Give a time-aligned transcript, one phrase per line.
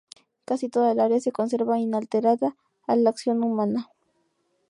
[0.45, 2.57] Casi toda el área se conserva inalterada
[2.87, 3.91] a la acción humana.